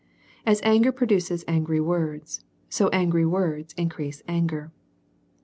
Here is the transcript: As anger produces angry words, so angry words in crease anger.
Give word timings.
As 0.47 0.61
anger 0.63 0.91
produces 0.91 1.45
angry 1.47 1.79
words, 1.79 2.43
so 2.69 2.87
angry 2.89 3.23
words 3.23 3.73
in 3.77 3.87
crease 3.87 4.23
anger. 4.27 4.71